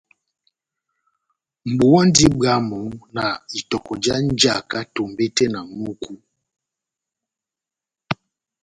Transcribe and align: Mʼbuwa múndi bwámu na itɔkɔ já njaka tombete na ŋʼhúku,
Mʼbuwa 1.69 1.89
múndi 2.03 2.25
bwámu 2.37 2.79
na 3.15 3.25
itɔkɔ 3.59 3.93
já 4.03 4.15
njaka 4.25 4.77
tombete 4.95 5.45
na 5.53 5.59
ŋʼhúku, 5.69 6.13